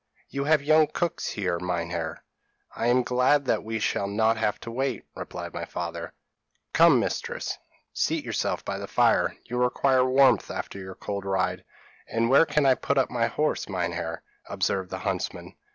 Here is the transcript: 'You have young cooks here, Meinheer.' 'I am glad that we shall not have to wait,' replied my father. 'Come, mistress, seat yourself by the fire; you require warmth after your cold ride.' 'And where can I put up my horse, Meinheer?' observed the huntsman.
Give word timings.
'You 0.29 0.45
have 0.45 0.63
young 0.63 0.87
cooks 0.87 1.27
here, 1.27 1.59
Meinheer.' 1.59 2.23
'I 2.75 2.87
am 2.87 3.03
glad 3.03 3.45
that 3.45 3.63
we 3.63 3.77
shall 3.77 4.07
not 4.07 4.35
have 4.35 4.59
to 4.61 4.71
wait,' 4.71 5.05
replied 5.13 5.53
my 5.53 5.63
father. 5.63 6.11
'Come, 6.73 6.99
mistress, 6.99 7.59
seat 7.93 8.25
yourself 8.25 8.65
by 8.65 8.79
the 8.79 8.87
fire; 8.87 9.37
you 9.43 9.59
require 9.61 10.03
warmth 10.03 10.49
after 10.49 10.79
your 10.79 10.95
cold 10.95 11.23
ride.' 11.23 11.63
'And 12.07 12.31
where 12.31 12.47
can 12.47 12.65
I 12.65 12.73
put 12.73 12.97
up 12.97 13.11
my 13.11 13.27
horse, 13.27 13.69
Meinheer?' 13.69 14.23
observed 14.49 14.89
the 14.89 14.97
huntsman. 15.05 15.53